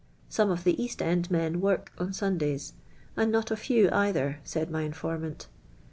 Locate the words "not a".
3.31-3.55